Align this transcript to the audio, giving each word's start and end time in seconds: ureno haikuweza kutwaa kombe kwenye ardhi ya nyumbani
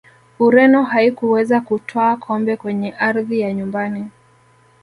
ureno 0.39 0.83
haikuweza 0.83 1.61
kutwaa 1.61 2.15
kombe 2.15 2.55
kwenye 2.57 2.91
ardhi 2.93 3.39
ya 3.39 3.53
nyumbani 3.53 4.11